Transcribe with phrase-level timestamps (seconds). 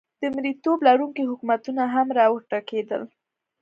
[0.21, 3.03] د مریتوب لرونکي حکومتونه هم را وټوکېدل.